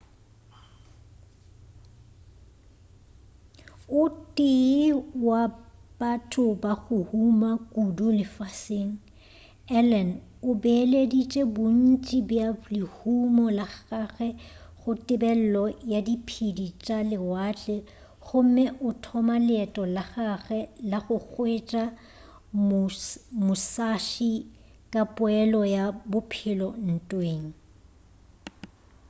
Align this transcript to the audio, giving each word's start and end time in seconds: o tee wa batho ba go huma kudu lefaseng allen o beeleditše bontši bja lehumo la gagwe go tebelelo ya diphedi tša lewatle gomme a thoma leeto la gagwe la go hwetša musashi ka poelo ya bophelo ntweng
o 4.01 4.03
tee 4.35 4.85
wa 5.27 5.41
batho 5.99 6.45
ba 6.63 6.73
go 6.83 6.97
huma 7.09 7.49
kudu 7.71 8.05
lefaseng 8.19 8.89
allen 9.77 10.09
o 10.47 10.49
beeleditše 10.61 11.41
bontši 11.55 12.17
bja 12.29 12.47
lehumo 12.73 13.45
la 13.57 13.65
gagwe 13.87 14.27
go 14.79 14.91
tebelelo 15.07 15.63
ya 15.91 15.99
diphedi 16.07 16.67
tša 16.83 16.97
lewatle 17.11 17.75
gomme 18.25 18.63
a 18.87 18.89
thoma 19.03 19.35
leeto 19.47 19.83
la 19.95 20.03
gagwe 20.13 20.59
la 20.91 20.97
go 21.05 21.15
hwetša 21.29 21.83
musashi 23.45 24.33
ka 24.91 25.01
poelo 25.17 25.61
ya 25.75 25.83
bophelo 26.11 26.69
ntweng 26.91 27.45